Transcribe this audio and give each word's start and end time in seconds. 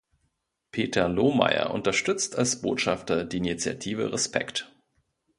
Peter 0.71 1.07
Lohmeyer 1.07 1.69
unterstützt 1.71 2.35
als 2.35 2.59
Botschafter 2.59 3.23
die 3.23 3.37
Initiative 3.37 4.11
Respekt! 4.11 4.73